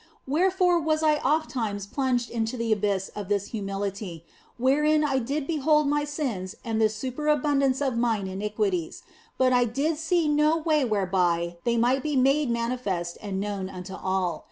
Wherefore 0.25 0.79
was 0.79 1.03
I 1.03 1.19
ofttimes 1.19 1.85
plunged 1.85 2.31
into 2.31 2.57
the 2.57 2.71
abyss 2.71 3.09
of 3.15 3.27
this 3.29 3.49
humility, 3.53 4.25
wherein 4.57 5.03
I 5.03 5.19
did 5.19 5.45
behold 5.45 5.87
my 5.87 6.05
sins 6.05 6.55
and 6.65 6.81
the 6.81 6.89
superabundance 6.89 7.81
of 7.83 7.95
mine 7.99 8.25
iniquities, 8.25 9.03
but 9.37 9.53
I 9.53 9.65
did 9.65 9.97
see 9.99 10.27
no 10.27 10.57
way 10.57 10.83
whereby 10.83 11.57
they 11.65 11.77
might 11.77 12.01
be 12.01 12.15
made 12.15 12.49
manifest 12.49 13.19
and 13.21 13.39
known 13.39 13.69
unto 13.69 13.93
all. 13.93 14.39